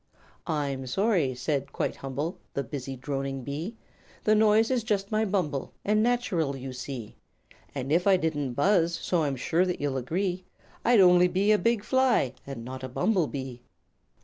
[0.47, 3.75] "'"I'm sorry," said, quite humble, the busy droning bee,
[4.23, 7.17] "The noise is just my bumble, and natural, you see.
[7.75, 10.43] And if I didn't buzz so I'm sure that you'll agree
[10.83, 13.61] I'd only be a big fly, and not a bumble bee."'"